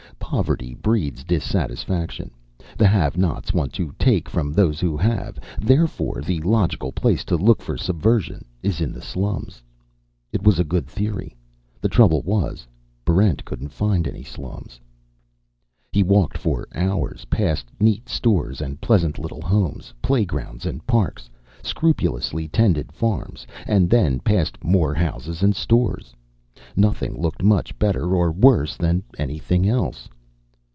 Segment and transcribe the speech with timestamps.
[0.21, 2.31] Poverty breeds dissatisfaction;
[2.77, 5.37] the have nots want to take from those who have.
[5.59, 9.61] Therefore, the logical place to look for subversion is in the slums.
[10.31, 11.35] It was a good theory.
[11.81, 12.65] The trouble was,
[13.03, 14.79] Barrent couldn't find any slums.
[15.91, 21.29] He walked for hours, past neat stores and pleasant little homes, playgrounds and parks,
[21.61, 26.13] scrupulously tended farms, and then past more houses and stores.
[26.77, 30.07] Nothing looked much better or worse than anything else.